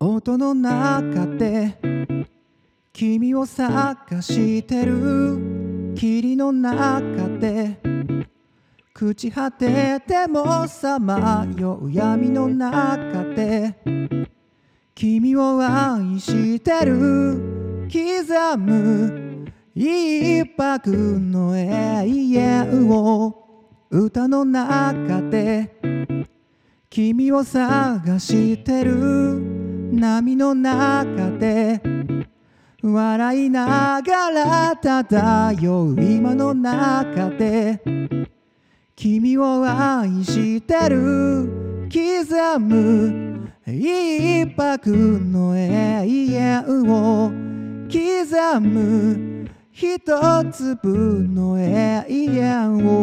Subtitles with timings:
[0.00, 1.76] 音の中で
[2.92, 5.94] 君を探してる。
[5.96, 7.80] 霧の中で
[8.94, 13.74] 朽ち果ててもさまよう闇の中で
[14.94, 17.88] 君を愛してる。
[17.92, 25.72] 刻む一泊の永遠を歌の中で
[26.88, 29.57] 君を探してる。
[29.90, 31.80] 波の中で
[32.82, 37.80] 笑いながら漂う今の中で
[38.94, 47.30] 君を愛してる刻む一泊の永遠を
[47.90, 50.00] 刻む一
[50.52, 52.97] 粒の永遠を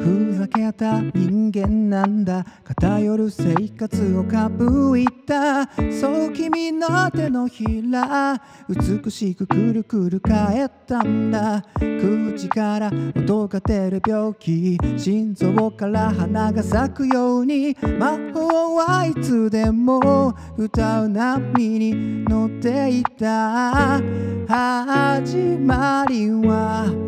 [0.00, 2.44] ふざけた人間なんだ。
[2.64, 5.66] 偏る生活をかぶいた。
[5.92, 8.40] そう君の手のひら。
[8.68, 11.62] 美しくくるくる返ったんだ。
[11.78, 14.78] 口から音が出る病気。
[14.96, 17.76] 心臓から花が咲くように。
[17.98, 20.34] 魔法はいつでも。
[20.56, 24.00] 歌う波に乗っていた。
[24.48, 26.99] 始まりは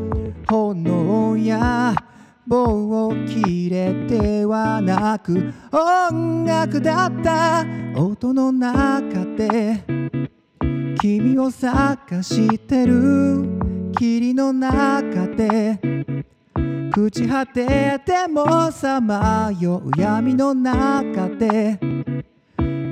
[2.52, 7.64] 棒を切れてはなく音楽だった
[7.96, 9.82] 音の中で
[11.00, 13.42] 君を探してる
[13.98, 15.80] 霧の中で
[16.94, 21.78] 朽ち果ててもさまよう闇の中で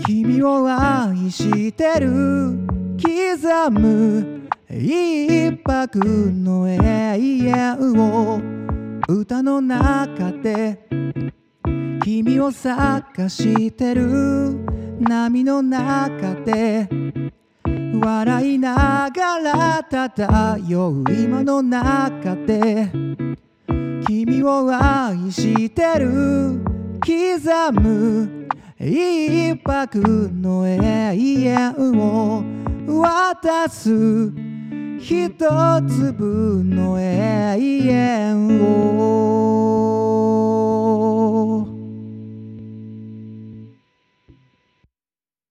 [0.07, 2.67] 君を愛してる
[2.97, 8.50] 刻む一泊の永遠を
[9.13, 10.87] 歌の中で
[12.05, 14.55] 君を探してる。
[15.01, 16.89] 波の中で
[18.01, 22.89] 笑いながら漂う今の中で
[24.07, 26.61] 君を愛してる。
[27.01, 28.47] 刻む
[28.79, 32.45] 一泊の永遠を
[32.87, 34.50] 渡す。
[35.03, 39.50] 一粒の永遠を。